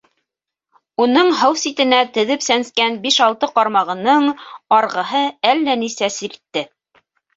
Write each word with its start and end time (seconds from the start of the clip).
Уның 1.03 1.27
һыу 1.41 1.57
ситенә 1.63 1.99
теҙеп 2.15 2.45
сәнскән 2.45 2.97
биш-алты 3.03 3.49
ҡармағының 3.59 4.27
арғыһы 4.79 5.25
әллә 5.53 5.77
нисә 5.83 6.11
сиртте. 6.17 6.67